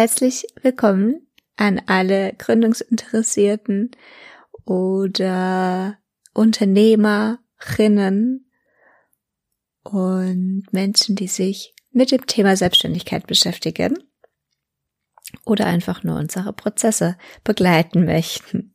[0.00, 3.90] Herzlich willkommen an alle Gründungsinteressierten
[4.64, 5.98] oder
[6.32, 8.50] Unternehmerinnen
[9.82, 13.98] und Menschen, die sich mit dem Thema Selbstständigkeit beschäftigen
[15.44, 18.74] oder einfach nur unsere Prozesse begleiten möchten.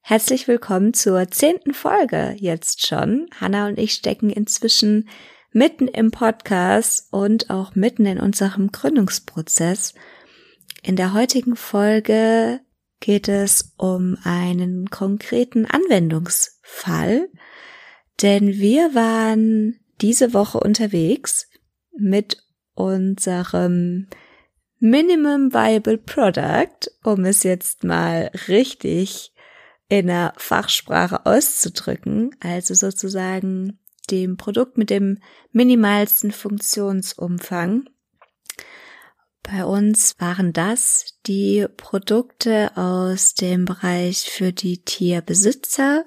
[0.00, 3.26] Herzlich willkommen zur zehnten Folge jetzt schon.
[3.38, 5.10] Hanna und ich stecken inzwischen
[5.50, 9.92] mitten im Podcast und auch mitten in unserem Gründungsprozess.
[10.84, 12.60] In der heutigen Folge
[12.98, 17.28] geht es um einen konkreten Anwendungsfall,
[18.20, 21.48] denn wir waren diese Woche unterwegs
[21.96, 22.42] mit
[22.74, 24.08] unserem
[24.80, 29.32] Minimum Viable Product, um es jetzt mal richtig
[29.88, 33.78] in der Fachsprache auszudrücken, also sozusagen
[34.10, 35.18] dem Produkt mit dem
[35.52, 37.84] minimalsten Funktionsumfang.
[39.52, 46.06] Bei uns waren das die Produkte aus dem Bereich für die Tierbesitzer.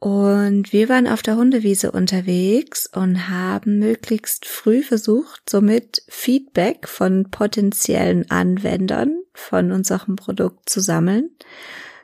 [0.00, 7.30] Und wir waren auf der Hundewiese unterwegs und haben möglichst früh versucht, somit Feedback von
[7.30, 11.30] potenziellen Anwendern von unserem Produkt zu sammeln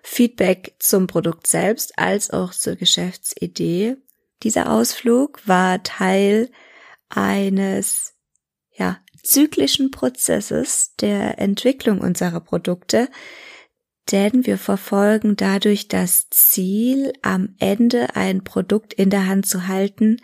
[0.04, 3.96] Feedback zum Produkt selbst als auch zur Geschäftsidee.
[4.44, 6.52] Dieser Ausflug war Teil
[7.08, 8.14] eines,
[8.70, 13.08] ja, zyklischen Prozesses der Entwicklung unserer Produkte,
[14.10, 20.18] denn wir verfolgen dadurch das Ziel, am Ende ein Produkt in der Hand zu halten,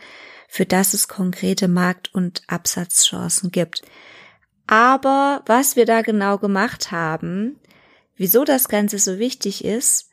[0.49, 3.83] für das es konkrete Markt- und Absatzchancen gibt.
[4.67, 7.61] Aber was wir da genau gemacht haben,
[8.17, 10.11] wieso das Ganze so wichtig ist,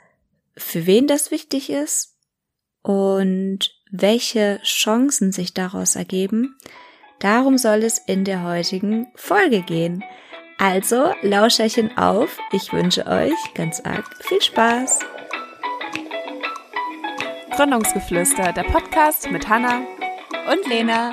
[0.55, 2.17] für wen das wichtig ist
[2.81, 6.55] und welche Chancen sich daraus ergeben.
[7.19, 10.03] Darum soll es in der heutigen Folge gehen.
[10.57, 12.37] Also Lauscherchen auf.
[12.51, 14.99] Ich wünsche euch ganz arg viel Spaß.
[17.55, 19.81] Gründungsgeflüster, der Podcast mit Hanna
[20.51, 21.11] und Lena.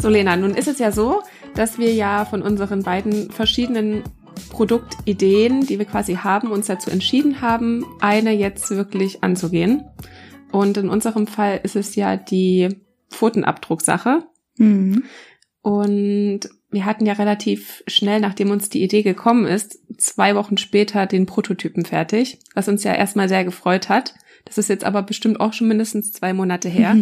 [0.00, 1.22] So, Lena, nun ist es ja so,
[1.54, 4.04] dass wir ja von unseren beiden verschiedenen
[4.54, 9.82] Produktideen, die wir quasi haben, uns dazu entschieden haben, eine jetzt wirklich anzugehen.
[10.52, 12.68] Und in unserem Fall ist es ja die
[13.10, 14.22] Pfotenabdrucksache.
[14.56, 15.02] Mhm.
[15.60, 21.06] Und wir hatten ja relativ schnell, nachdem uns die Idee gekommen ist, zwei Wochen später
[21.06, 24.14] den Prototypen fertig, was uns ja erstmal sehr gefreut hat.
[24.44, 26.92] Das ist jetzt aber bestimmt auch schon mindestens zwei Monate her.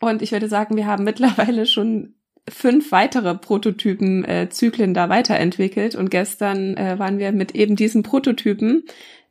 [0.00, 2.14] Und ich würde sagen, wir haben mittlerweile schon
[2.48, 5.94] fünf weitere Prototypen-Zyklen äh, da weiterentwickelt.
[5.94, 8.84] Und gestern äh, waren wir mit eben diesen Prototypen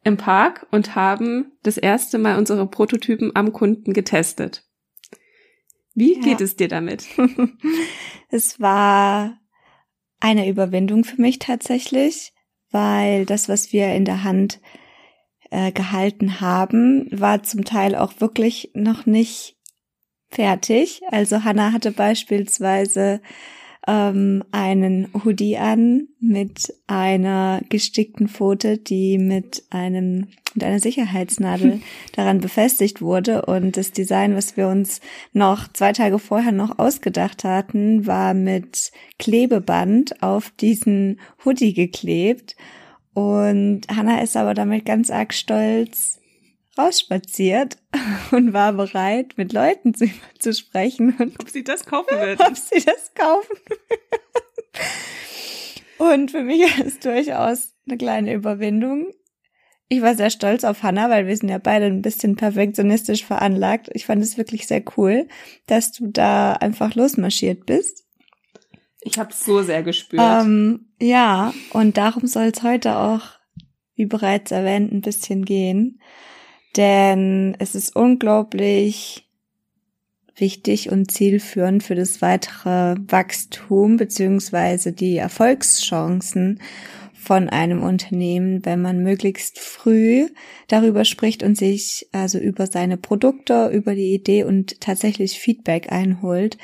[0.04, 4.64] im Park und haben das erste Mal unsere Prototypen am Kunden getestet.
[5.94, 6.22] Wie ja.
[6.22, 7.06] geht es dir damit?
[8.30, 9.38] es war
[10.20, 12.34] eine Überwindung für mich tatsächlich,
[12.72, 14.60] weil das, was wir in der Hand
[15.50, 19.58] äh, gehalten haben, war zum Teil auch wirklich noch nicht
[20.30, 21.02] fertig.
[21.12, 23.22] Also Hannah hatte beispielsweise
[23.88, 31.82] ähm, einen Hoodie an mit einer gestickten Pfote, die mit einem mit einer Sicherheitsnadel
[32.16, 33.44] daran befestigt wurde.
[33.44, 35.00] Und das Design, was wir uns
[35.32, 42.56] noch zwei Tage vorher noch ausgedacht hatten, war mit Klebeband auf diesen Hoodie geklebt.
[43.14, 46.19] Und Hannah ist aber damit ganz arg stolz
[46.80, 47.78] rausspaziert
[48.32, 50.10] und war bereit, mit Leuten zu,
[50.40, 51.16] zu sprechen.
[51.20, 52.40] Und ob sie das kaufen wird.
[52.40, 53.58] Ob sie das kaufen.
[55.98, 59.08] und für mich ist es durchaus eine kleine Überwindung.
[59.92, 63.90] Ich war sehr stolz auf Hannah, weil wir sind ja beide ein bisschen perfektionistisch veranlagt.
[63.94, 65.28] Ich fand es wirklich sehr cool,
[65.66, 68.06] dass du da einfach losmarschiert bist.
[69.02, 70.22] Ich habe so sehr gespürt.
[70.24, 73.22] Ähm, ja, und darum soll es heute auch,
[73.96, 76.00] wie bereits erwähnt, ein bisschen gehen
[76.76, 79.30] denn es ist unglaublich
[80.36, 86.62] wichtig und zielführend für das weitere Wachstum beziehungsweise die Erfolgschancen
[87.14, 90.30] von einem Unternehmen, wenn man möglichst früh
[90.68, 96.58] darüber spricht und sich also über seine Produkte, über die Idee und tatsächlich Feedback einholt.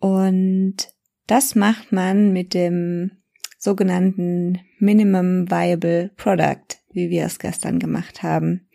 [0.00, 0.88] Und
[1.26, 3.12] das macht man mit dem
[3.58, 8.68] sogenannten Minimum Viable Product, wie wir es gestern gemacht haben.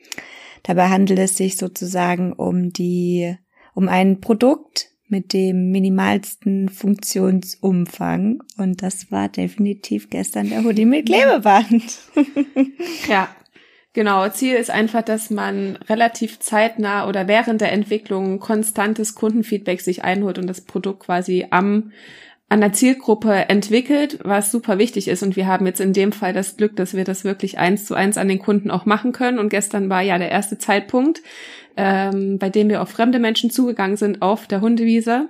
[0.64, 3.36] Dabei handelt es sich sozusagen um die,
[3.74, 8.44] um ein Produkt mit dem minimalsten Funktionsumfang.
[8.58, 12.00] Und das war definitiv gestern der Hoodie mit Klebeband.
[13.08, 13.30] ja.
[13.94, 20.04] Genau, Ziel ist einfach, dass man relativ zeitnah oder während der Entwicklung konstantes Kundenfeedback sich
[20.04, 21.92] einholt und das Produkt quasi am
[22.50, 25.22] an der Zielgruppe entwickelt, was super wichtig ist.
[25.22, 27.94] Und wir haben jetzt in dem Fall das Glück, dass wir das wirklich eins zu
[27.94, 29.38] eins an den Kunden auch machen können.
[29.38, 31.22] Und gestern war ja der erste Zeitpunkt,
[31.78, 35.30] ähm, bei dem wir auf fremde Menschen zugegangen sind auf der Hundewiese.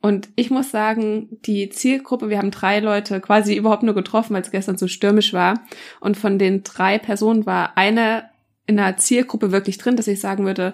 [0.00, 4.42] Und ich muss sagen, die Zielgruppe, wir haben drei Leute quasi überhaupt nur getroffen, weil
[4.42, 5.64] es gestern so stürmisch war.
[6.00, 8.24] Und von den drei Personen war eine
[8.66, 10.72] in der Zielgruppe wirklich drin, dass ich sagen würde,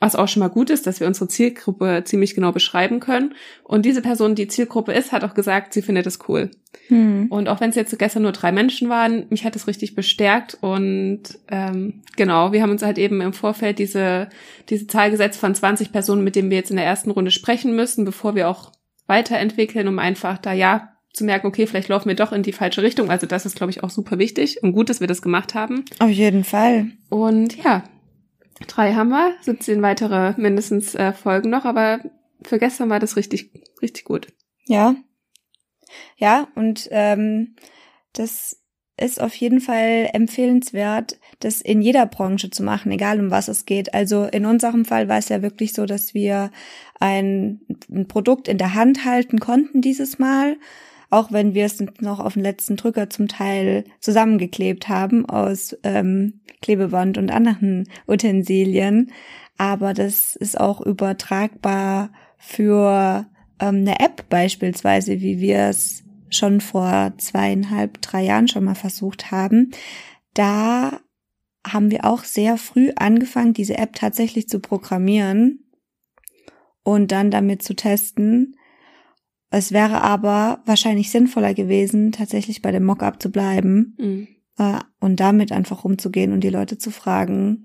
[0.00, 3.34] was auch schon mal gut ist, dass wir unsere Zielgruppe ziemlich genau beschreiben können.
[3.64, 6.50] Und diese Person, die Zielgruppe ist, hat auch gesagt, sie findet es cool.
[6.88, 7.26] Hm.
[7.30, 10.58] Und auch wenn es jetzt gestern nur drei Menschen waren, mich hat es richtig bestärkt.
[10.60, 14.28] Und ähm, genau, wir haben uns halt eben im Vorfeld diese,
[14.68, 17.74] diese Zahl gesetzt von 20 Personen, mit denen wir jetzt in der ersten Runde sprechen
[17.74, 18.72] müssen, bevor wir auch
[19.06, 22.82] weiterentwickeln, um einfach da ja zu merken, okay, vielleicht laufen wir doch in die falsche
[22.82, 23.08] Richtung.
[23.08, 25.86] Also das ist, glaube ich, auch super wichtig und gut, dass wir das gemacht haben.
[25.98, 26.88] Auf jeden Fall.
[27.08, 27.84] Und ja,
[28.66, 32.00] Drei haben wir, 17 weitere mindestens äh, Folgen noch, aber
[32.42, 33.50] für gestern war das richtig,
[33.82, 34.28] richtig gut.
[34.64, 34.94] Ja.
[36.16, 37.56] Ja, und ähm,
[38.12, 38.62] das
[38.98, 43.66] ist auf jeden Fall empfehlenswert, das in jeder Branche zu machen, egal um was es
[43.66, 43.92] geht.
[43.92, 46.50] Also in unserem Fall war es ja wirklich so, dass wir
[46.98, 47.60] ein,
[47.90, 50.56] ein Produkt in der Hand halten konnten dieses Mal
[51.10, 56.40] auch wenn wir es noch auf den letzten Drücker zum Teil zusammengeklebt haben aus ähm,
[56.62, 59.12] Klebeband und anderen Utensilien.
[59.58, 63.26] Aber das ist auch übertragbar für
[63.60, 69.30] ähm, eine App beispielsweise, wie wir es schon vor zweieinhalb, drei Jahren schon mal versucht
[69.30, 69.70] haben.
[70.34, 71.00] Da
[71.66, 75.64] haben wir auch sehr früh angefangen, diese App tatsächlich zu programmieren
[76.82, 78.56] und dann damit zu testen.
[79.50, 84.28] Es wäre aber wahrscheinlich sinnvoller gewesen, tatsächlich bei dem Mockup zu bleiben mhm.
[84.58, 87.62] äh, und damit einfach umzugehen und die Leute zu fragen,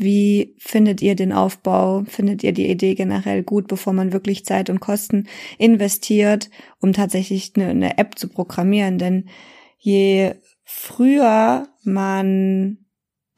[0.00, 2.04] wie findet ihr den Aufbau?
[2.04, 5.26] Findet ihr die Idee generell gut, bevor man wirklich Zeit und Kosten
[5.58, 8.98] investiert, um tatsächlich eine, eine App zu programmieren?
[8.98, 9.28] Denn
[9.76, 12.78] je früher man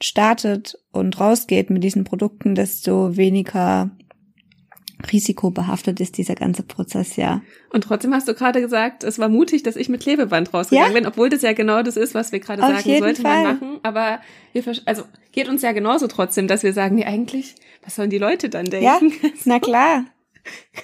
[0.02, 3.90] startet und rausgeht mit diesen Produkten, desto weniger
[5.12, 7.42] risikobehaftet ist dieser ganze Prozess ja.
[7.70, 11.00] Und trotzdem hast du gerade gesagt, es war mutig, dass ich mit Klebeband rausgegangen ja?
[11.00, 13.42] bin, obwohl das ja genau das ist, was wir gerade sagen, sollte Fall.
[13.42, 13.80] man machen.
[13.82, 14.20] Aber
[14.52, 18.18] wir, also geht uns ja genauso trotzdem, dass wir sagen, nee, eigentlich, was sollen die
[18.18, 18.84] Leute dann denken?
[19.22, 20.04] Ja, na klar.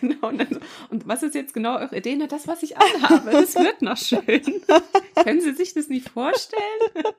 [0.01, 0.29] Genau.
[0.29, 0.61] Und, dann,
[0.91, 2.17] und, was ist jetzt genau eure Idee?
[2.17, 4.23] Na, das, was ich anhabe, das wird noch schön.
[5.25, 6.63] Können Sie sich das nicht vorstellen?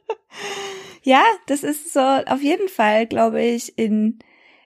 [1.04, 4.20] Ja, das ist so auf jeden Fall, glaube ich, in,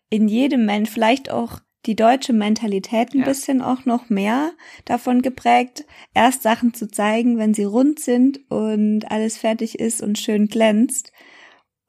[0.10, 3.26] in jedem Mensch, vielleicht auch die deutsche Mentalität ein ja.
[3.26, 4.52] bisschen auch noch mehr
[4.86, 10.20] davon geprägt, erst Sachen zu zeigen, wenn sie rund sind und alles fertig ist und
[10.20, 11.12] schön glänzt.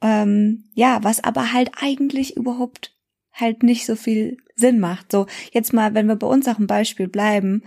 [0.01, 2.97] Ähm, ja, was aber halt eigentlich überhaupt
[3.33, 5.13] halt nicht so viel Sinn macht.
[5.13, 7.63] So, jetzt mal, wenn wir bei unserem Beispiel bleiben,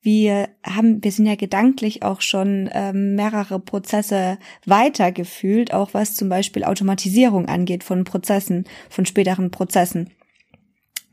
[0.00, 6.28] wir haben, wir sind ja gedanklich auch schon ähm, mehrere Prozesse weitergefühlt, auch was zum
[6.28, 10.15] Beispiel Automatisierung angeht von Prozessen, von späteren Prozessen.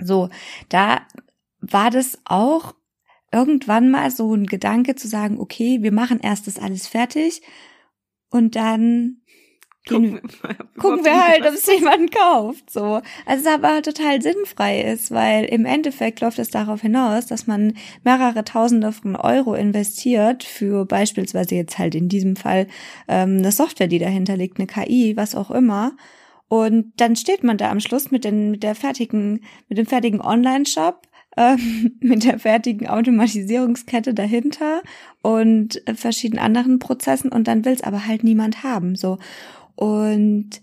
[0.05, 0.29] So,
[0.69, 1.01] da
[1.59, 2.75] war das auch
[3.31, 7.41] irgendwann mal so ein Gedanke zu sagen, okay, wir machen erst das alles fertig
[8.29, 9.23] und dann
[9.87, 12.69] gucken, wir, gucken wir halt, ob es jemanden kauft.
[12.69, 13.01] So.
[13.25, 17.73] Also es aber total sinnfrei ist, weil im Endeffekt läuft es darauf hinaus, dass man
[18.03, 22.67] mehrere Tausende von Euro investiert für beispielsweise jetzt halt in diesem Fall
[23.07, 25.93] ähm, eine Software, die dahinter liegt, eine KI, was auch immer.
[26.53, 30.21] Und dann steht man da am Schluss mit, den, mit der fertigen, mit dem fertigen
[30.21, 31.57] Online-Shop, äh,
[31.99, 34.83] mit der fertigen Automatisierungskette dahinter
[35.23, 38.95] und verschiedenen anderen Prozessen und dann will es aber halt niemand haben.
[38.95, 39.17] So.
[39.73, 40.61] Und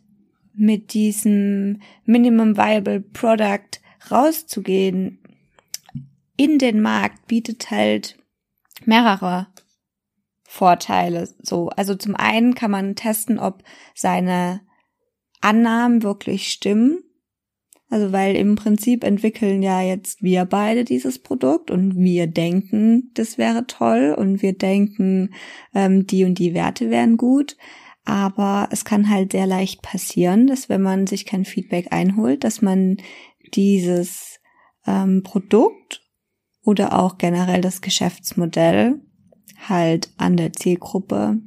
[0.55, 3.81] mit diesem Minimum Viable Product
[4.13, 5.19] rauszugehen
[6.37, 8.17] in den Markt bietet halt
[8.85, 9.49] mehrere
[10.45, 11.29] Vorteile.
[11.43, 13.65] So, also zum einen kann man testen, ob
[13.97, 14.61] seine
[15.41, 17.03] Annahmen wirklich stimmen.
[17.89, 23.37] Also weil im Prinzip entwickeln ja jetzt wir beide dieses Produkt und wir denken, das
[23.37, 25.35] wäre toll und wir denken,
[25.75, 27.57] ähm, die und die Werte wären gut.
[28.05, 32.63] Aber es kann halt sehr leicht passieren, dass wenn man sich kein Feedback einholt, dass
[32.63, 32.97] man
[33.55, 34.39] dieses
[34.87, 36.03] ähm, Produkt
[36.63, 39.01] oder auch generell das Geschäftsmodell
[39.69, 41.41] halt an der Zielgruppe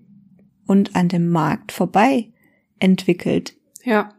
[0.67, 2.31] und an dem Markt vorbei
[2.79, 3.55] entwickelt.
[3.83, 4.13] Ja.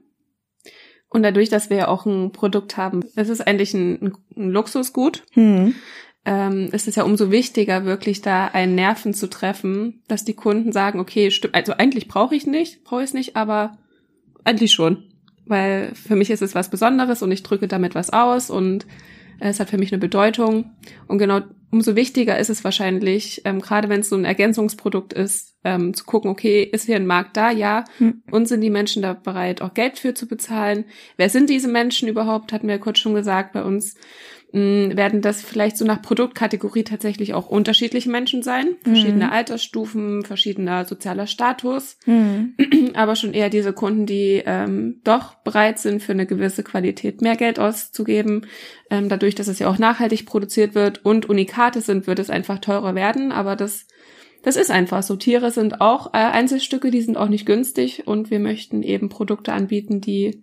[1.09, 5.23] Und dadurch, dass wir ja auch ein Produkt haben, es ist eigentlich ein, ein Luxusgut,
[5.33, 5.75] hm.
[6.25, 10.73] ähm, ist es ja umso wichtiger, wirklich da einen Nerven zu treffen, dass die Kunden
[10.73, 13.79] sagen, okay, stimmt, also eigentlich brauche ich nicht, brauche ich es nicht, aber
[14.43, 15.05] eigentlich schon.
[15.47, 18.87] Weil für mich ist es was Besonderes und ich drücke damit was aus und
[19.39, 20.73] es hat für mich eine Bedeutung.
[21.07, 21.43] Und genau
[21.75, 26.05] umso wichtiger ist es wahrscheinlich, ähm, gerade wenn es so ein Ergänzungsprodukt ist, ähm, zu
[26.05, 27.51] gucken, okay, ist hier ein Markt da?
[27.51, 27.83] Ja.
[27.99, 28.23] Hm.
[28.31, 30.85] Und sind die Menschen da bereit, auch Geld für zu bezahlen?
[31.17, 32.53] Wer sind diese Menschen überhaupt?
[32.53, 33.97] Hatten wir ja kurz schon gesagt bei uns
[34.55, 39.33] werden das vielleicht so nach Produktkategorie tatsächlich auch unterschiedliche Menschen sein, verschiedene mhm.
[39.33, 42.55] Altersstufen, verschiedener sozialer Status, mhm.
[42.95, 47.35] aber schon eher diese Kunden, die ähm, doch bereit sind, für eine gewisse Qualität mehr
[47.35, 48.47] Geld auszugeben.
[48.91, 52.61] Ähm, dadurch, dass es ja auch nachhaltig produziert wird und Unikate sind, wird es einfach
[52.61, 53.87] teurer werden, aber das
[54.43, 55.17] das ist einfach so.
[55.17, 59.55] Tiere sind auch äh, Einzelstücke, die sind auch nicht günstig und wir möchten eben Produkte
[59.55, 60.43] anbieten, die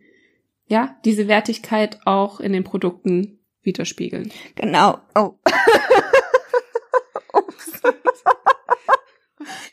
[0.68, 4.32] ja diese Wertigkeit auch in den Produkten widerspiegeln.
[4.56, 5.00] Genau.
[5.16, 5.36] Oh.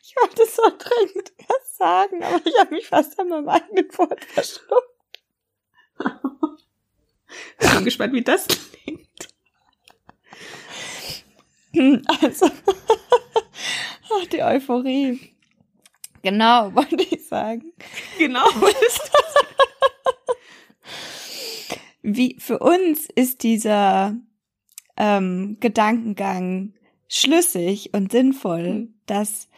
[0.02, 4.24] ich wollte so dringend was sagen, aber ich habe mich fast an meinem eigenen Wort
[4.24, 4.98] verschluckt.
[7.60, 9.28] Ich bin gespannt, wie das klingt.
[12.22, 12.46] Also,
[14.10, 15.34] ach, die Euphorie.
[16.22, 17.72] Genau, wollte ich sagen.
[18.18, 19.34] Genau, ist das
[22.16, 24.16] wie für uns ist dieser
[24.96, 26.74] ähm, Gedankengang
[27.08, 28.94] schlüssig und sinnvoll, mhm.
[29.06, 29.48] dass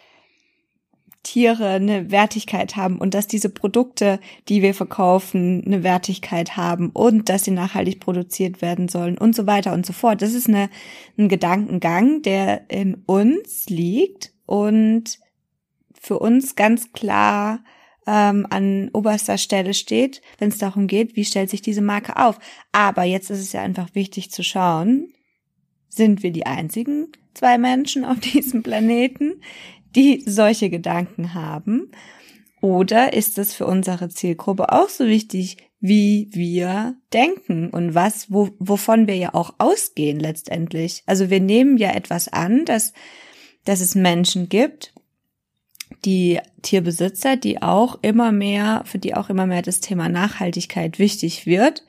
[1.22, 7.28] Tiere eine Wertigkeit haben und dass diese Produkte, die wir verkaufen, eine Wertigkeit haben und
[7.28, 10.22] dass sie nachhaltig produziert werden sollen und so weiter und so fort.
[10.22, 10.70] Das ist eine,
[11.18, 15.18] ein Gedankengang, der in uns liegt und
[15.92, 17.62] für uns ganz klar
[18.10, 22.40] ähm, an oberster Stelle steht, wenn es darum geht, wie stellt sich diese Marke auf.
[22.72, 25.12] Aber jetzt ist es ja einfach wichtig zu schauen,
[25.88, 29.40] sind wir die einzigen zwei Menschen auf diesem Planeten,
[29.94, 31.92] die solche Gedanken haben?
[32.60, 38.50] Oder ist es für unsere Zielgruppe auch so wichtig, wie wir denken und was, wo,
[38.58, 41.04] wovon wir ja auch ausgehen letztendlich?
[41.06, 42.92] Also wir nehmen ja etwas an, dass,
[43.64, 44.92] dass es Menschen gibt,
[46.04, 51.46] die Tierbesitzer, die auch immer mehr, für die auch immer mehr das Thema Nachhaltigkeit wichtig
[51.46, 51.84] wird.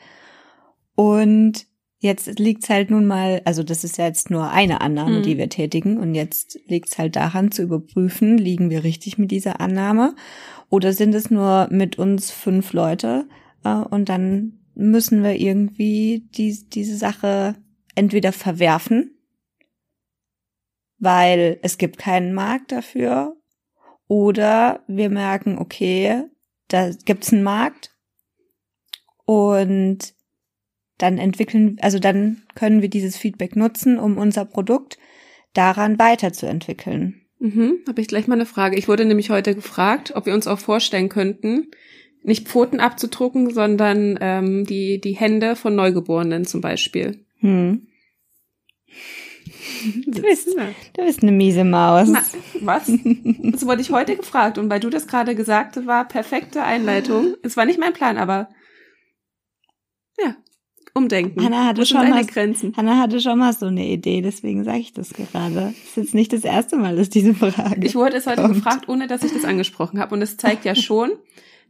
[0.96, 1.66] Und
[2.00, 5.24] jetzt liegt's halt nun mal, also das ist ja jetzt nur eine Annahme, mhm.
[5.24, 5.98] die wir tätigen.
[5.98, 10.16] Und jetzt liegt's halt daran zu überprüfen, liegen wir richtig mit dieser Annahme
[10.70, 13.28] oder sind es nur mit uns fünf Leute?
[13.64, 17.56] Äh, und dann müssen wir irgendwie die, diese Sache
[17.94, 19.12] entweder verwerfen,
[20.98, 23.36] weil es gibt keinen Markt dafür
[24.12, 26.26] oder wir merken, okay,
[26.68, 27.96] da gibt's einen Markt
[29.24, 30.00] und
[30.98, 34.98] dann entwickeln, also dann können wir dieses Feedback nutzen, um unser Produkt
[35.54, 37.22] daran weiterzuentwickeln.
[37.40, 38.78] Mhm, habe ich gleich mal eine Frage.
[38.78, 41.72] Ich wurde nämlich heute gefragt, ob wir uns auch vorstellen könnten,
[42.22, 47.24] nicht Pfoten abzudrucken, sondern ähm, die, die Hände von Neugeborenen zum Beispiel.
[47.40, 47.88] Hm.
[50.06, 52.08] Du bist, du bist eine miese Maus.
[52.08, 52.22] Na,
[52.62, 52.92] was?
[53.52, 57.36] Das wurde ich heute gefragt und weil du das gerade gesagt war perfekte Einleitung.
[57.44, 58.50] Es war nicht mein Plan, aber
[60.20, 60.36] ja,
[60.94, 61.44] umdenken.
[61.44, 62.74] Hanna hatte schon mal Grenzen.
[62.76, 65.54] Hanna hatte schon mal so eine Idee, deswegen sage ich das gerade.
[65.54, 67.86] Das ist jetzt nicht das erste Mal, dass diese Frage.
[67.86, 68.56] Ich wurde es heute kommt.
[68.56, 71.12] gefragt, ohne dass ich das angesprochen habe und es zeigt ja schon,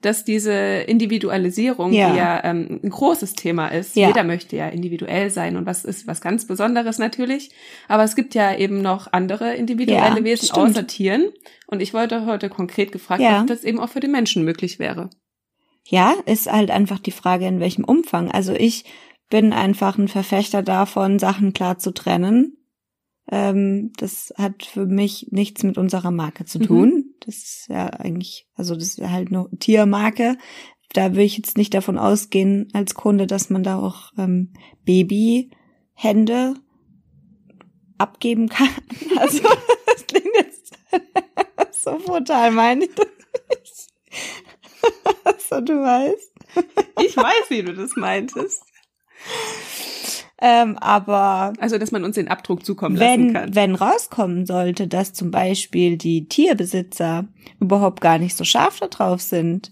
[0.01, 2.12] dass diese Individualisierung, ja.
[2.12, 4.08] die ja ähm, ein großes Thema ist, ja.
[4.08, 7.51] jeder möchte ja individuell sein und was ist was ganz Besonderes natürlich,
[7.88, 10.70] aber es gibt ja eben noch andere individuelle ja, Wesen stimmt.
[10.70, 11.31] außer Tieren
[11.67, 15.10] und ich wollte heute konkret gefragt, ob das eben auch für den Menschen möglich wäre.
[15.88, 18.29] Ja, ist halt einfach die Frage, in welchem Umfang.
[18.29, 18.86] Also ich
[19.29, 22.58] bin einfach ein Verfechter davon, Sachen klar zu trennen
[23.31, 26.89] ähm, das hat für mich nichts mit unserer Marke zu tun.
[26.89, 27.11] Mhm.
[27.22, 30.38] Das ist ja eigentlich, also das ist halt eine Tiermarke.
[30.94, 36.56] Da will ich jetzt nicht davon ausgehen als Kunde, dass man da auch ähm, Babyhände
[37.98, 38.70] abgeben kann.
[39.18, 39.44] Also
[39.86, 40.74] das klingt jetzt
[41.84, 43.08] so brutal, meine ich das
[45.50, 46.32] so, du weißt.
[47.01, 48.63] Ich weiß, wie du das meintest.
[50.43, 53.55] Ähm, aber also, dass man uns den Abdruck zukommen wenn, lassen kann.
[53.55, 57.27] Wenn rauskommen sollte, dass zum Beispiel die Tierbesitzer
[57.60, 59.71] überhaupt gar nicht so scharf darauf sind,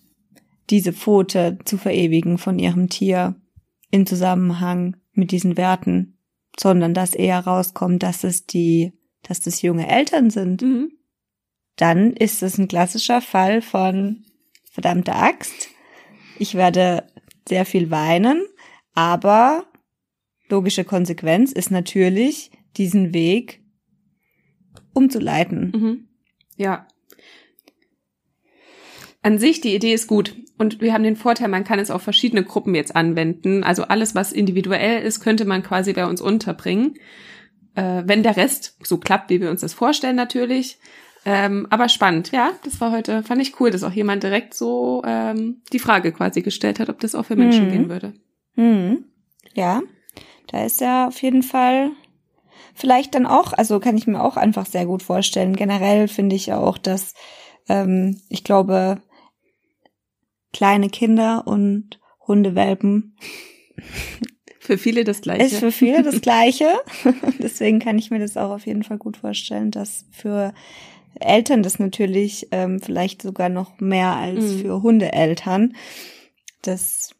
[0.70, 3.36] diese Pfote zu verewigen von ihrem Tier
[3.90, 6.20] in Zusammenhang mit diesen Werten,
[6.60, 10.92] sondern dass eher rauskommt, dass es die, dass das junge Eltern sind, mhm.
[11.78, 14.24] dann ist es ein klassischer Fall von
[14.70, 15.70] verdammte Axt.
[16.38, 17.08] Ich werde
[17.48, 18.46] sehr viel weinen,
[18.94, 19.66] aber
[20.50, 23.62] logische Konsequenz ist natürlich, diesen Weg
[24.94, 25.72] umzuleiten.
[25.76, 26.08] Mhm.
[26.56, 26.88] Ja.
[29.22, 30.36] an sich, die Idee ist gut.
[30.58, 33.64] Und wir haben den Vorteil, man kann es auf verschiedene Gruppen jetzt anwenden.
[33.64, 36.96] Also alles, was individuell ist, könnte man quasi bei uns unterbringen.
[37.76, 40.80] Äh, wenn der Rest so klappt, wie wir uns das vorstellen, natürlich.
[41.26, 45.02] Ähm, aber spannend, ja, das war heute, fand ich cool, dass auch jemand direkt so
[45.06, 47.72] ähm, die Frage quasi gestellt hat, ob das auch für Menschen mhm.
[47.72, 48.14] gehen würde.
[48.56, 49.06] Mhm.
[49.54, 49.82] Ja,
[50.52, 51.92] da ist ja auf jeden Fall
[52.74, 55.56] vielleicht dann auch, also kann ich mir auch einfach sehr gut vorstellen.
[55.56, 57.14] Generell finde ich auch, dass
[57.68, 59.02] ähm, ich glaube,
[60.54, 63.16] kleine Kinder und Hundewelpen
[64.60, 65.44] für viele das Gleiche.
[65.44, 66.68] Ist für viele das Gleiche.
[67.40, 70.54] Deswegen kann ich mir das auch auf jeden Fall gut vorstellen, dass für
[71.20, 74.60] Eltern das natürlich ähm, vielleicht sogar noch mehr als mhm.
[74.60, 75.76] für Hundeeltern
[76.62, 77.12] das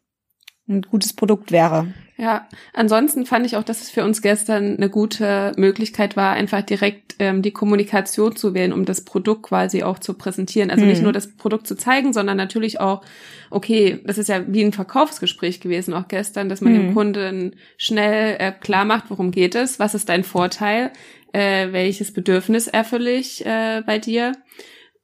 [0.70, 1.88] ein gutes Produkt wäre.
[2.16, 6.60] Ja, ansonsten fand ich auch, dass es für uns gestern eine gute Möglichkeit war, einfach
[6.60, 10.70] direkt ähm, die Kommunikation zu wählen, um das Produkt quasi auch zu präsentieren.
[10.70, 10.90] Also hm.
[10.90, 13.00] nicht nur das Produkt zu zeigen, sondern natürlich auch,
[13.48, 16.80] okay, das ist ja wie ein Verkaufsgespräch gewesen auch gestern, dass man hm.
[16.82, 20.90] dem Kunden schnell äh, klar macht, worum geht es, was ist dein Vorteil,
[21.32, 24.32] äh, welches Bedürfnis erfülle ich äh, bei dir.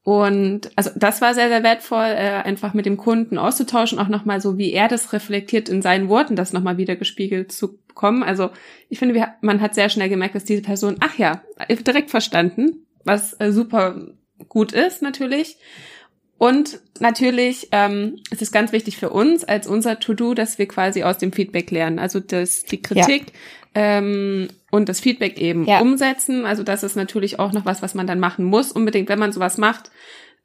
[0.06, 4.40] Und also das war sehr, sehr wertvoll, äh, einfach mit dem Kunden auszutauschen, auch nochmal
[4.40, 8.22] so, wie er das reflektiert in seinen Worten, das nochmal wieder gespiegelt zu bekommen.
[8.22, 8.50] Also
[8.88, 12.86] ich finde, wir, man hat sehr schnell gemerkt, dass diese Person, ach ja, direkt verstanden,
[13.02, 13.96] was äh, super
[14.48, 15.56] gut ist natürlich.
[16.38, 21.02] Und natürlich ähm, es ist ganz wichtig für uns als unser To-Do, dass wir quasi
[21.02, 21.98] aus dem Feedback lernen.
[21.98, 23.32] Also dass die Kritik ja.
[23.76, 25.80] Ähm, und das Feedback eben ja.
[25.80, 26.46] umsetzen.
[26.46, 29.32] Also das ist natürlich auch noch was, was man dann machen muss, unbedingt, wenn man
[29.32, 29.90] sowas macht,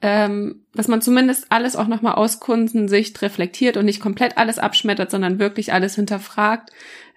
[0.02, 5.12] ähm, dass man zumindest alles auch nochmal aus Kundensicht reflektiert und nicht komplett alles abschmettert,
[5.12, 6.72] sondern wirklich alles hinterfragt.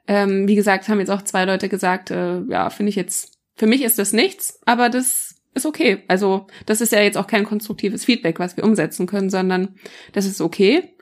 [0.07, 3.67] Ähm, wie gesagt, haben jetzt auch zwei Leute gesagt, äh, ja, finde ich jetzt, für
[3.67, 6.05] mich ist das nichts, aber das ist okay.
[6.07, 9.75] Also das ist ja jetzt auch kein konstruktives Feedback, was wir umsetzen können, sondern
[10.13, 10.95] das ist okay.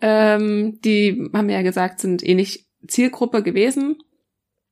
[0.00, 3.98] Ähm, die haben ja gesagt, sind eh nicht Zielgruppe gewesen.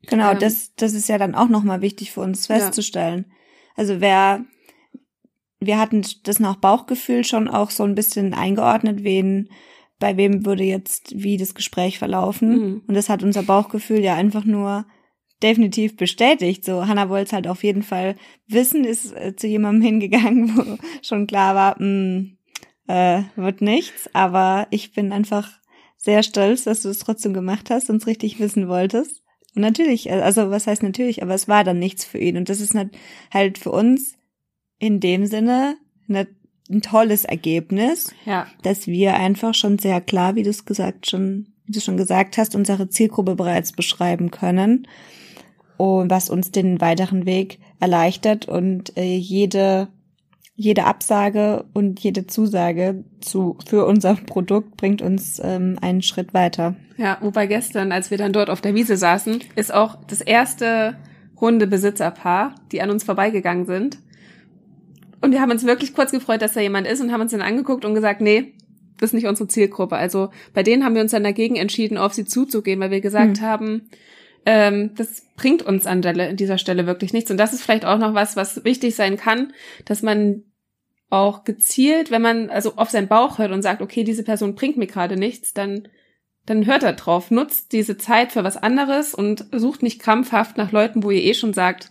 [0.08, 3.26] Genau, ähm, das, das ist ja dann auch nochmal wichtig für uns festzustellen.
[3.28, 3.34] Ja.
[3.76, 4.44] Also wer,
[5.60, 9.48] wir hatten das nach Bauchgefühl schon auch so ein bisschen eingeordnet, wen,
[9.98, 12.48] bei wem würde jetzt wie das Gespräch verlaufen.
[12.50, 12.82] Mhm.
[12.86, 14.86] Und das hat unser Bauchgefühl ja einfach nur
[15.42, 16.64] definitiv bestätigt.
[16.64, 20.78] So, Hannah wollte es halt auf jeden Fall wissen, ist äh, zu jemandem hingegangen, wo
[21.02, 22.38] schon klar war, mh, hm,
[22.86, 24.08] äh, wird nichts.
[24.14, 25.50] Aber ich bin einfach
[25.96, 29.23] sehr stolz, dass du es trotzdem gemacht hast und es richtig wissen wolltest.
[29.54, 32.36] Und natürlich, äh, also was heißt natürlich, aber es war dann nichts für ihn.
[32.36, 32.74] Und das ist
[33.32, 34.14] halt für uns
[34.78, 35.76] in dem Sinne
[36.08, 38.46] ein tolles Ergebnis, ja.
[38.62, 42.38] dass wir einfach schon sehr klar, wie du es gesagt schon, wie du schon gesagt
[42.38, 44.86] hast, unsere Zielgruppe bereits beschreiben können
[45.76, 49.88] und was uns den weiteren Weg erleichtert und äh, jede
[50.56, 56.76] jede Absage und jede Zusage zu für unser Produkt bringt uns ähm, einen Schritt weiter.
[56.96, 60.96] Ja, wobei gestern, als wir dann dort auf der Wiese saßen, ist auch das erste
[61.40, 63.98] Hundebesitzerpaar, die an uns vorbeigegangen sind.
[65.20, 67.42] Und wir haben uns wirklich kurz gefreut, dass da jemand ist und haben uns dann
[67.42, 68.52] angeguckt und gesagt, nee,
[68.98, 69.96] das ist nicht unsere Zielgruppe.
[69.96, 73.38] Also bei denen haben wir uns dann dagegen entschieden, auf sie zuzugehen, weil wir gesagt
[73.38, 73.44] hm.
[73.44, 73.82] haben,
[74.46, 76.02] ähm, das bringt uns an
[76.36, 77.30] dieser Stelle wirklich nichts.
[77.30, 79.52] Und das ist vielleicht auch noch was, was wichtig sein kann,
[79.84, 80.44] dass man
[81.10, 84.76] auch gezielt, wenn man also auf seinen Bauch hört und sagt, okay, diese Person bringt
[84.76, 85.88] mir gerade nichts, dann
[86.46, 90.72] dann hört er drauf, nutzt diese Zeit für was anderes und sucht nicht krampfhaft nach
[90.72, 91.90] Leuten, wo ihr eh schon sagt,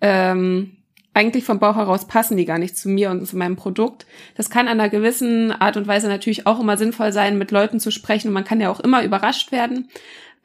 [0.00, 0.76] ähm,
[1.14, 4.04] eigentlich vom Bauch heraus passen die gar nicht zu mir und zu meinem Produkt.
[4.36, 7.80] Das kann an einer gewissen Art und Weise natürlich auch immer sinnvoll sein, mit Leuten
[7.80, 9.88] zu sprechen und man kann ja auch immer überrascht werden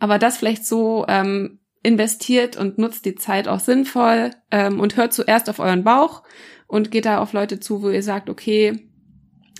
[0.02, 5.14] aber das vielleicht so ähm, investiert und nutzt die Zeit auch sinnvoll ähm, und hört
[5.14, 6.24] zuerst auf euren Bauch
[6.66, 8.90] und geht da auf Leute zu, wo ihr sagt, okay,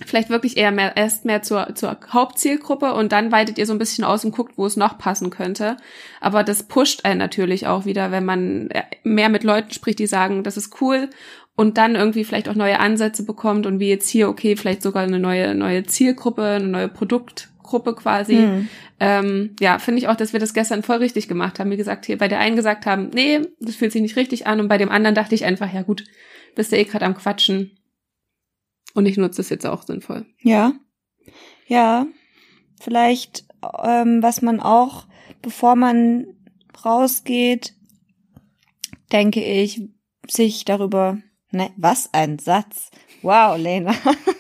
[0.04, 3.78] vielleicht wirklich eher mehr, erst mehr zur, zur Hauptzielgruppe und dann weitet ihr so ein
[3.78, 5.78] bisschen aus und guckt, wo es noch passen könnte.
[6.22, 10.08] Aber das pusht einen natürlich auch wieder, wenn man äh, mehr mit Leuten spricht, die
[10.08, 11.12] sagen, das ist cool
[11.56, 15.04] und dann irgendwie vielleicht auch neue Ansätze bekommt und wie jetzt hier, okay, vielleicht sogar
[15.04, 16.90] eine neue, neue Zielgruppe, eine neue
[17.72, 18.70] Produktgruppe quasi, mhm
[19.04, 21.72] ähm, ja, finde ich auch, dass wir das gestern voll richtig gemacht haben.
[21.72, 24.60] Wie gesagt, hier bei der einen gesagt haben, nee, das fühlt sich nicht richtig an.
[24.60, 26.04] Und bei dem anderen dachte ich einfach, ja gut,
[26.54, 27.80] bist du eh gerade am Quatschen.
[28.94, 30.28] Und ich nutze das jetzt auch sinnvoll.
[30.44, 30.74] Ja.
[31.66, 32.06] Ja.
[32.80, 33.46] Vielleicht,
[33.84, 35.08] ähm, was man auch,
[35.42, 36.28] bevor man
[36.86, 37.74] rausgeht,
[39.12, 39.82] denke ich,
[40.28, 41.18] sich darüber,
[41.50, 42.92] ne, was ein Satz.
[43.24, 43.96] Wow, Lena.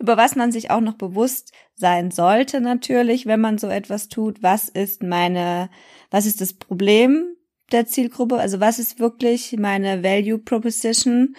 [0.00, 4.42] über was man sich auch noch bewusst sein sollte natürlich, wenn man so etwas tut.
[4.42, 5.70] Was ist meine,
[6.10, 7.36] was ist das Problem
[7.72, 8.36] der Zielgruppe?
[8.36, 11.34] Also was ist wirklich meine Value Proposition?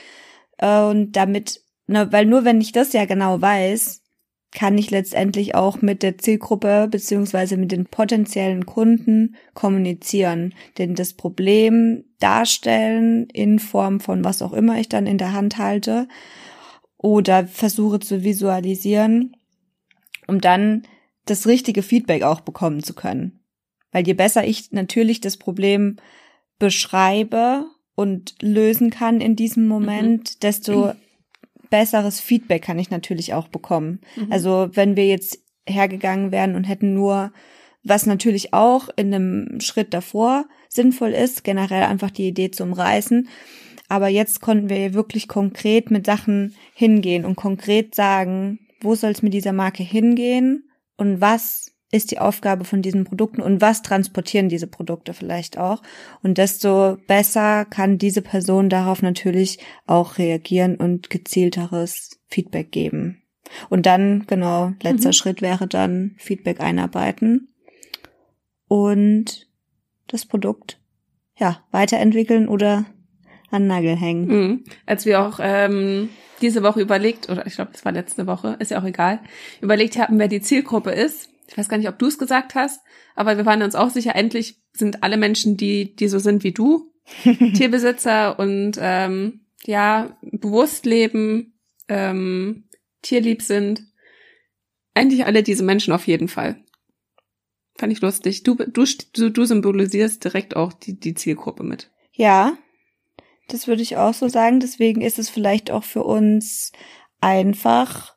[0.58, 4.02] Äh, und damit na, weil nur wenn ich das ja genau weiß,
[4.52, 11.13] kann ich letztendlich auch mit der Zielgruppe beziehungsweise mit den potenziellen Kunden kommunizieren, denn das
[11.13, 16.08] Problem darstellen in Form von was auch immer ich dann in der Hand halte
[17.04, 19.36] oder versuche zu visualisieren,
[20.26, 20.84] um dann
[21.26, 23.42] das richtige Feedback auch bekommen zu können.
[23.92, 25.98] Weil je besser ich natürlich das Problem
[26.60, 30.39] beschreibe und lösen kann in diesem Moment, mhm.
[30.42, 30.94] desto
[31.70, 34.00] besseres Feedback kann ich natürlich auch bekommen.
[34.16, 34.32] Mhm.
[34.32, 37.34] Also wenn wir jetzt hergegangen wären und hätten nur,
[37.84, 43.28] was natürlich auch in einem Schritt davor sinnvoll ist, generell einfach die Idee zu umreißen.
[43.93, 49.21] Aber jetzt konnten wir wirklich konkret mit Sachen hingehen und konkret sagen, wo soll es
[49.21, 54.49] mit dieser Marke hingehen und was ist die Aufgabe von diesen Produkten und was transportieren
[54.49, 55.84] diese Produkte vielleicht auch.
[56.23, 63.21] Und desto besser kann diese Person darauf natürlich auch reagieren und gezielteres Feedback geben.
[63.69, 65.13] Und dann, genau, letzter mhm.
[65.13, 67.53] Schritt wäre dann Feedback einarbeiten
[68.67, 69.47] und
[70.08, 70.79] das Produkt,
[71.38, 72.86] ja, weiterentwickeln oder
[73.54, 74.28] an Nagel hängen.
[74.28, 74.63] Mhm.
[74.86, 76.10] Als wir auch ähm,
[76.42, 79.20] diese Woche überlegt, oder ich glaube, es war letzte Woche, ist ja auch egal,
[79.62, 82.82] überlegt haben, wer die Zielgruppe ist, ich weiß gar nicht, ob du es gesagt hast,
[83.16, 86.52] aber wir waren uns auch sicher, endlich sind alle Menschen, die, die so sind wie
[86.52, 86.92] du,
[87.24, 91.54] Tierbesitzer und ähm, ja, bewusst leben,
[91.88, 92.66] ähm,
[93.02, 93.84] tierlieb sind.
[94.94, 96.58] Eigentlich alle diese Menschen auf jeden Fall.
[97.76, 98.44] Fand ich lustig.
[98.44, 101.92] Du, du, du, du symbolisierst direkt auch die, die Zielgruppe mit.
[102.13, 102.58] Ja,
[103.47, 104.60] das würde ich auch so sagen.
[104.60, 106.71] Deswegen ist es vielleicht auch für uns
[107.21, 108.15] einfach,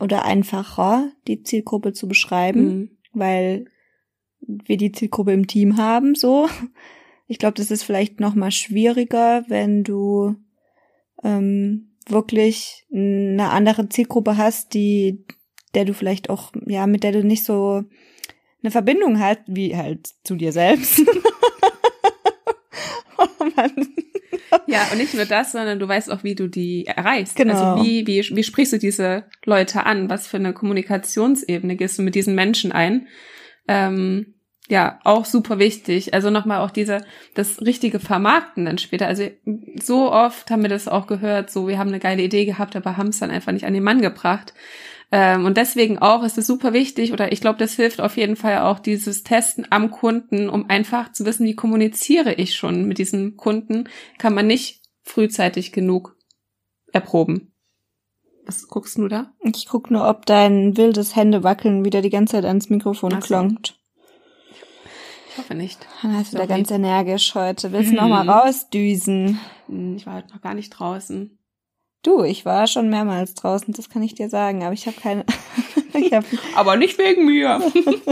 [0.00, 2.90] oder einfacher, die Zielgruppe zu beschreiben, mhm.
[3.12, 3.66] weil
[4.40, 6.48] wir die Zielgruppe im Team haben, so.
[7.30, 10.36] Ich glaube, das ist vielleicht noch mal schwieriger, wenn du
[11.22, 15.26] ähm, wirklich eine andere Zielgruppe hast, die,
[15.74, 17.82] der du vielleicht auch, ja, mit der du nicht so
[18.62, 21.00] eine Verbindung hast, wie halt zu dir selbst.
[23.18, 23.94] oh Mann.
[24.66, 27.36] Ja, und nicht nur das, sondern du weißt auch, wie du die erreichst.
[27.36, 27.74] Genau.
[27.74, 30.10] Also wie, wie, wie sprichst du diese Leute an?
[30.10, 33.08] Was für eine Kommunikationsebene gehst du mit diesen Menschen ein?
[33.66, 34.34] Ähm,
[34.68, 36.12] ja, auch super wichtig.
[36.12, 37.00] Also nochmal auch diese,
[37.34, 39.06] das richtige Vermarkten dann später.
[39.06, 39.28] Also
[39.80, 42.96] so oft haben wir das auch gehört, so wir haben eine geile Idee gehabt, aber
[42.96, 44.52] haben es dann einfach nicht an den Mann gebracht.
[45.10, 48.36] Ähm, und deswegen auch ist es super wichtig, oder ich glaube, das hilft auf jeden
[48.36, 52.98] Fall auch dieses Testen am Kunden, um einfach zu wissen, wie kommuniziere ich schon mit
[52.98, 56.16] diesem Kunden, kann man nicht frühzeitig genug
[56.92, 57.52] erproben.
[58.44, 59.32] Was guckst du da?
[59.42, 63.18] Ich guck nur, ob dein wildes Händewackeln wieder die ganze Zeit ans Mikrofon so.
[63.18, 63.78] klongt.
[65.30, 65.86] Ich hoffe nicht.
[66.02, 67.72] Dann hast du da ganz energisch heute.
[67.72, 69.38] Willst du noch mal rausdüsen?
[69.66, 71.37] Hm, ich war heute noch gar nicht draußen.
[72.02, 75.24] Du, ich war schon mehrmals draußen, das kann ich dir sagen, aber ich habe keine.
[75.94, 77.60] ich hab aber nicht wegen mir.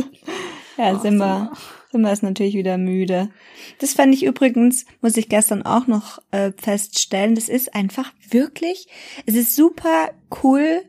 [0.76, 1.52] ja, oh, Simba.
[1.92, 3.30] Simba ist natürlich wieder müde.
[3.78, 8.88] Das fand ich übrigens, muss ich gestern auch noch äh, feststellen, das ist einfach wirklich,
[9.24, 10.10] es ist super
[10.42, 10.82] cool,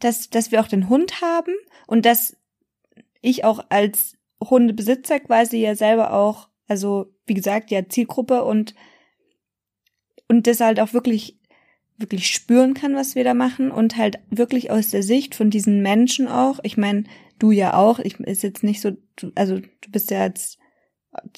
[0.00, 1.54] dass, dass wir auch den Hund haben
[1.86, 2.36] und dass
[3.20, 8.74] ich auch als Hundebesitzer quasi ja selber auch, also wie gesagt, ja Zielgruppe und
[10.28, 11.38] und das halt auch wirklich
[11.96, 15.80] wirklich spüren kann, was wir da machen und halt wirklich aus der Sicht von diesen
[15.80, 16.58] Menschen auch.
[16.64, 17.04] Ich meine,
[17.38, 18.00] du ja auch.
[18.00, 20.58] Ich ist jetzt nicht so, du, also du bist ja jetzt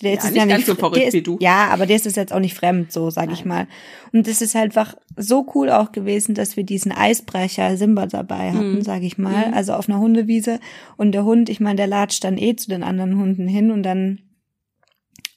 [0.00, 1.36] der ja, ist nicht ja nicht so verrückt ist, wie du.
[1.40, 3.34] Ja, aber der ist jetzt auch nicht fremd, so sag Nein.
[3.34, 3.66] ich mal.
[4.12, 8.52] Und das ist halt einfach so cool auch gewesen, dass wir diesen Eisbrecher Simba dabei
[8.52, 8.82] hatten, mhm.
[8.82, 9.48] sag ich mal.
[9.48, 9.54] Mhm.
[9.54, 10.60] Also auf einer Hundewiese.
[10.96, 13.82] Und der Hund, ich meine, der latscht dann eh zu den anderen Hunden hin und
[13.82, 14.20] dann,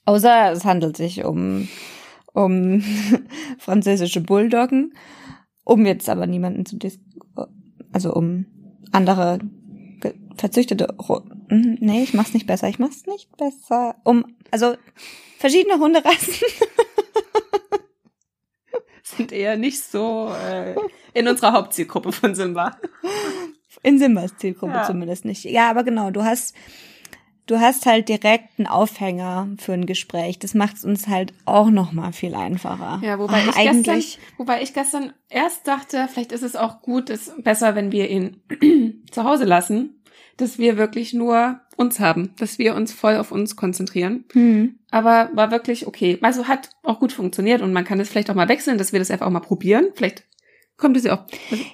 [0.06, 1.68] außer es handelt sich um
[2.32, 2.82] um
[3.58, 4.94] französische Bulldoggen,
[5.64, 6.98] um jetzt aber niemanden zu dis
[7.92, 8.46] also um
[8.92, 9.40] andere
[10.36, 10.94] verzüchtete
[11.48, 13.96] hm, nee, ich mach's nicht besser, ich mach's nicht besser.
[14.04, 14.76] Um also
[15.38, 16.34] verschiedene Hunderassen
[19.02, 20.76] sind eher nicht so äh,
[21.14, 22.76] in unserer Hauptzielgruppe von Simba.
[23.82, 24.84] In Simbas Zielgruppe ja.
[24.84, 25.44] zumindest nicht.
[25.44, 26.54] Ja, aber genau, du hast
[27.50, 30.38] du hast halt direkt einen Aufhänger für ein Gespräch.
[30.38, 33.00] Das macht es uns halt auch noch mal viel einfacher.
[33.02, 34.02] Ja, wobei Ach, ich gestern,
[34.38, 38.40] wobei ich gestern erst dachte, vielleicht ist es auch gut, ist besser, wenn wir ihn
[39.10, 40.00] zu Hause lassen,
[40.36, 44.24] dass wir wirklich nur uns haben, dass wir uns voll auf uns konzentrieren.
[44.32, 44.76] Mhm.
[44.90, 46.18] Aber war wirklich okay.
[46.22, 49.00] Also hat auch gut funktioniert und man kann es vielleicht auch mal wechseln, dass wir
[49.00, 49.88] das einfach auch mal probieren.
[49.94, 50.24] Vielleicht
[50.80, 51.24] kommt es ja auch.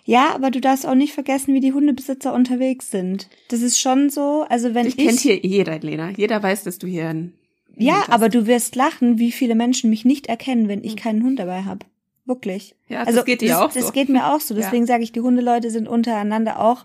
[0.05, 3.29] Ja, aber du darfst auch nicht vergessen, wie die Hundebesitzer unterwegs sind.
[3.49, 4.99] Das ist schon so, also wenn ich.
[4.99, 6.11] Ich kennt hier jeder, Lena.
[6.11, 7.33] Jeder weiß, dass du hier ein.
[7.77, 10.99] Ja, aber du wirst lachen, wie viele Menschen mich nicht erkennen, wenn ich hm.
[10.99, 11.87] keinen Hund dabei habe.
[12.25, 12.75] Wirklich.
[12.89, 13.93] Ja, das also geht dir das, auch das so.
[13.93, 14.55] geht mir auch so.
[14.55, 14.61] Ja.
[14.61, 16.85] Deswegen sage ich, die Hundeleute sind untereinander auch.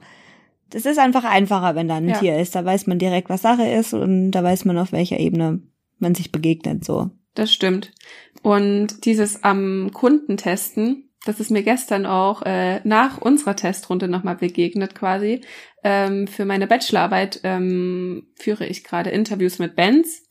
[0.70, 2.20] Das ist einfach einfacher, wenn da ein Ja.
[2.20, 2.56] Tier ist.
[2.56, 5.62] Da weiß man direkt, was Sache ist und da weiß man, auf welcher Ebene
[6.00, 6.86] man sich begegnet.
[6.86, 7.10] So.
[7.34, 7.92] Das stimmt.
[8.44, 14.38] Und dieses am Kunden testen, das ist mir gestern auch äh, nach unserer Testrunde nochmal
[14.38, 15.42] begegnet quasi.
[15.84, 20.28] Ähm, für meine Bachelorarbeit ähm, führe ich gerade Interviews mit Bands.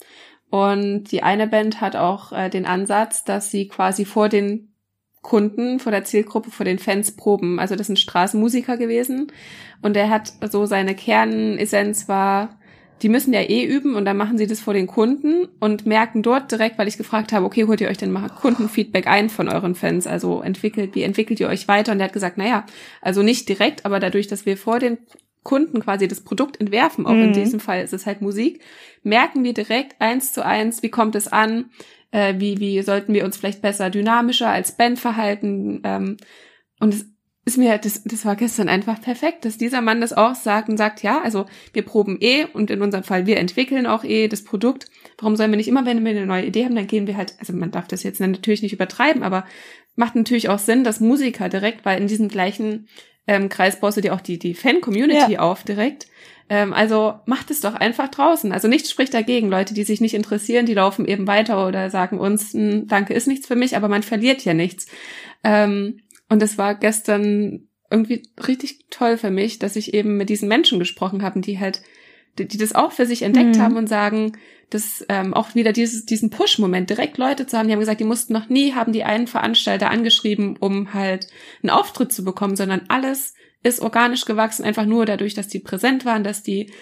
[0.51, 4.75] Und die eine Band hat auch äh, den Ansatz, dass sie quasi vor den
[5.23, 7.61] Kunden, vor der Zielgruppe, vor den Fans proben.
[7.61, 9.31] Also das sind Straßenmusiker gewesen.
[9.83, 12.59] Und er hat so seine Kernessenz war,
[13.03, 16.23] die müssen ja eh üben und dann machen sie das vor den Kunden und merken
[16.23, 19.49] dort direkt, weil ich gefragt habe, okay, holt ihr euch denn mal Kundenfeedback ein von
[19.49, 20.07] euren Fans?
[20.07, 21.93] Also entwickelt, wie entwickelt ihr euch weiter?
[21.93, 22.67] Und er hat gesagt, naja,
[23.01, 24.99] also nicht direkt, aber dadurch, dass wir vor den
[25.43, 27.33] Kunden quasi das Produkt entwerfen, auch in Mhm.
[27.33, 28.61] diesem Fall ist es halt Musik,
[29.03, 31.71] merken wir direkt eins zu eins, wie kommt es an,
[32.11, 35.81] äh, wie, wie sollten wir uns vielleicht besser dynamischer als Band verhalten.
[35.85, 36.17] Ähm,
[36.79, 37.07] und es
[37.45, 40.77] ist mir, das, das war gestern einfach perfekt, dass dieser Mann das auch sagt und
[40.77, 44.45] sagt, ja, also wir proben eh und in unserem Fall, wir entwickeln auch eh das
[44.45, 44.87] Produkt.
[45.19, 47.35] Warum sollen wir nicht immer, wenn wir eine neue Idee haben, dann gehen wir halt,
[47.39, 49.47] also man darf das jetzt natürlich nicht übertreiben, aber
[49.97, 52.89] macht natürlich auch Sinn, dass Musiker direkt, weil in diesem gleichen
[53.27, 56.07] ähm, Kreis baust du dir auch die, die Fan-Community auf direkt.
[56.49, 58.53] Ähm, also macht es doch einfach draußen.
[58.53, 59.49] Also nichts spricht dagegen.
[59.51, 63.29] Leute, die sich nicht interessieren, die laufen eben weiter oder sagen uns, "Hm, danke, ist
[63.29, 64.87] nichts für mich, aber man verliert ja nichts.
[65.45, 66.01] Ähm,
[66.31, 70.79] und es war gestern irgendwie richtig toll für mich, dass ich eben mit diesen Menschen
[70.79, 71.83] gesprochen habe, die halt,
[72.39, 73.61] die, die das auch für sich entdeckt Mhm.
[73.61, 74.39] haben und sagen,
[74.71, 78.05] dass ähm, auch wieder dieses, diesen Push-Moment, direkt Leute zu haben, die haben gesagt, die
[78.05, 81.27] mussten noch nie, haben die einen Veranstalter angeschrieben, um halt
[81.63, 86.05] einen Auftritt zu bekommen, sondern alles ist organisch gewachsen, einfach nur dadurch, dass die präsent
[86.05, 86.73] waren, dass die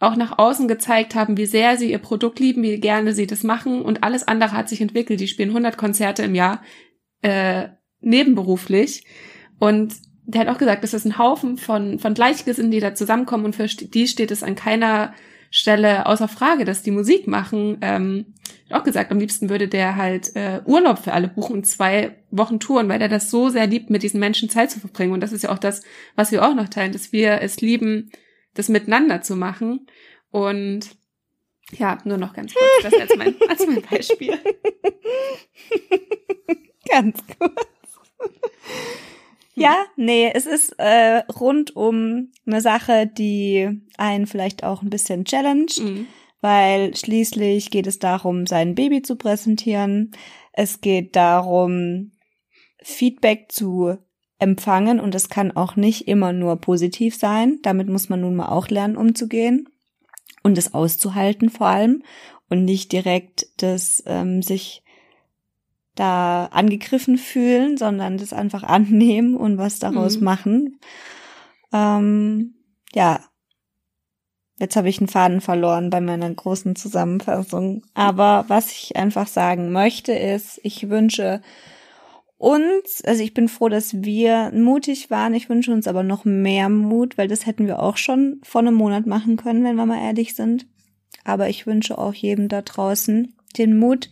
[0.00, 3.44] auch nach außen gezeigt haben, wie sehr sie ihr Produkt lieben, wie gerne sie das
[3.44, 5.20] machen und alles andere hat sich entwickelt.
[5.20, 6.62] Die spielen 100 Konzerte im Jahr
[7.22, 7.68] äh,
[8.00, 9.04] nebenberuflich
[9.58, 13.46] und der hat auch gesagt, das ist ein Haufen von, von Gleichgesinnten, die da zusammenkommen
[13.46, 15.14] und für die steht es an keiner
[15.50, 17.78] Stelle außer Frage, dass die Musik machen.
[17.80, 18.34] Ähm,
[18.70, 22.60] auch gesagt, am liebsten würde der halt äh, Urlaub für alle buchen und zwei Wochen
[22.60, 25.12] touren, weil er das so sehr liebt, mit diesen Menschen Zeit zu verbringen.
[25.12, 25.82] Und das ist ja auch das,
[26.16, 28.10] was wir auch noch teilen, dass wir es lieben,
[28.52, 29.86] das miteinander zu machen.
[30.30, 30.90] Und
[31.72, 34.38] ja, nur noch ganz kurz, das als mein, als mein Beispiel.
[36.90, 37.66] Ganz kurz.
[39.54, 45.24] Ja, nee, es ist äh, rund um eine Sache, die einen vielleicht auch ein bisschen
[45.24, 46.06] challenge, Mhm.
[46.40, 50.12] weil schließlich geht es darum, sein Baby zu präsentieren.
[50.52, 52.12] Es geht darum,
[52.80, 53.98] Feedback zu
[54.38, 57.58] empfangen und es kann auch nicht immer nur positiv sein.
[57.62, 59.68] Damit muss man nun mal auch lernen, umzugehen
[60.44, 62.04] und es auszuhalten vor allem
[62.48, 64.84] und nicht direkt das ähm, sich
[65.98, 70.24] da angegriffen fühlen, sondern das einfach annehmen und was daraus Mhm.
[70.24, 70.80] machen.
[71.72, 72.54] Ähm,
[72.94, 73.20] ja,
[74.58, 77.82] jetzt habe ich einen Faden verloren bei meiner großen Zusammenfassung.
[77.94, 81.42] Aber was ich einfach sagen möchte ist, ich wünsche
[82.36, 85.34] uns, also ich bin froh, dass wir mutig waren.
[85.34, 88.74] Ich wünsche uns aber noch mehr Mut, weil das hätten wir auch schon vor einem
[88.74, 90.66] Monat machen können, wenn wir mal ehrlich sind.
[91.24, 94.08] Aber ich wünsche auch jedem da draußen den Mut,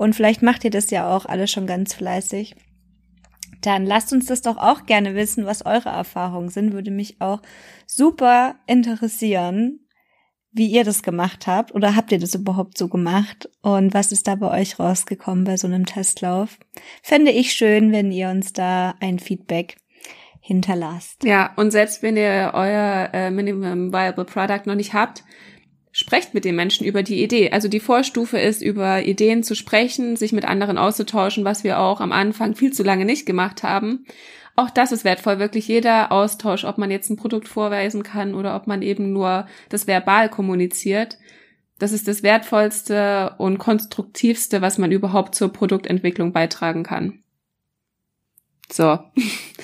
[0.00, 2.56] und vielleicht macht ihr das ja auch alle schon ganz fleißig.
[3.60, 6.72] Dann lasst uns das doch auch gerne wissen, was eure Erfahrungen sind.
[6.72, 7.42] Würde mich auch
[7.86, 9.80] super interessieren,
[10.52, 11.74] wie ihr das gemacht habt.
[11.74, 13.50] Oder habt ihr das überhaupt so gemacht?
[13.60, 16.58] Und was ist da bei euch rausgekommen bei so einem Testlauf?
[17.02, 19.76] Fände ich schön, wenn ihr uns da ein Feedback
[20.40, 21.24] hinterlasst.
[21.24, 25.24] Ja, und selbst wenn ihr euer äh, Minimum Viable Product noch nicht habt,
[25.92, 27.50] sprecht mit den Menschen über die Idee.
[27.50, 32.00] Also die Vorstufe ist, über Ideen zu sprechen, sich mit anderen auszutauschen, was wir auch
[32.00, 34.04] am Anfang viel zu lange nicht gemacht haben.
[34.56, 38.54] Auch das ist wertvoll, wirklich jeder Austausch, ob man jetzt ein Produkt vorweisen kann oder
[38.56, 41.18] ob man eben nur das verbal kommuniziert.
[41.78, 47.22] Das ist das wertvollste und konstruktivste, was man überhaupt zur Produktentwicklung beitragen kann.
[48.70, 48.98] So.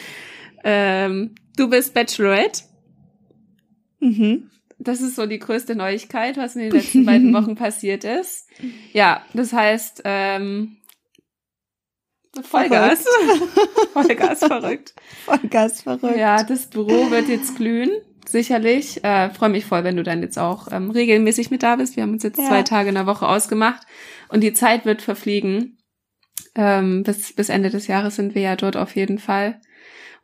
[0.64, 2.62] ähm, du bist Bachelorette.
[4.00, 4.50] Mhm.
[4.78, 8.48] Das ist so die größte Neuigkeit, was in den letzten beiden Wochen passiert ist.
[8.92, 10.76] Ja, das heißt, ähm,
[12.42, 13.04] Vollgas.
[13.94, 14.94] Vollgas verrückt.
[15.24, 16.16] Vollgas verrückt.
[16.18, 17.90] Ja, das Büro wird jetzt glühen,
[18.26, 19.02] sicherlich.
[19.02, 21.96] Äh, Freue mich voll, wenn du dann jetzt auch ähm, regelmäßig mit da bist.
[21.96, 22.46] Wir haben uns jetzt Ja.
[22.48, 23.86] zwei Tage in der Woche ausgemacht
[24.28, 25.78] und die Zeit wird verfliegen.
[26.54, 29.60] Ähm, bis, bis Ende des Jahres sind wir ja dort auf jeden Fall.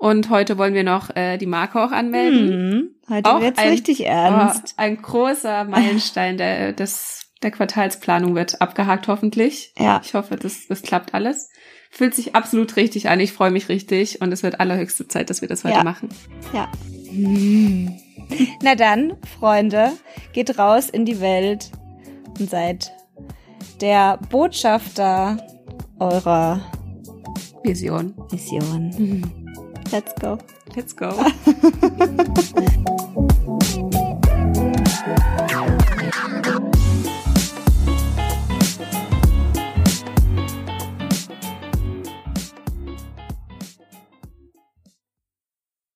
[0.03, 2.71] Und heute wollen wir noch äh, die Marke auch anmelden.
[2.71, 2.91] Mhm.
[3.09, 4.75] Heute Auch wird's ein- richtig ernst.
[4.77, 9.73] Oh, ein großer Meilenstein der, des, der Quartalsplanung wird abgehakt hoffentlich.
[9.79, 10.01] Ja.
[10.05, 11.51] Ich hoffe, das, das klappt alles.
[11.93, 13.21] Fühlt sich absolut richtig an.
[13.21, 15.85] Ich freue mich richtig und es wird allerhöchste Zeit, dass wir das heute Ja.
[15.85, 16.09] machen.
[16.53, 16.69] Ja.
[18.61, 19.93] Na dann, Freunde,
[20.33, 21.71] geht raus in die Welt
[22.41, 22.93] und seid
[23.81, 25.37] der Botschafter
[26.01, 26.61] eurer
[27.62, 28.15] Vision.
[28.33, 29.33] Mission.
[29.92, 30.38] Let's go.
[30.74, 31.11] Let's go.